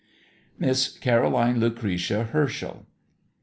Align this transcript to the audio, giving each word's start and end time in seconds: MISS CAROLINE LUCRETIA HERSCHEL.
MISS 0.57 0.97
CAROLINE 0.97 1.59
LUCRETIA 1.59 2.23
HERSCHEL. 2.31 2.87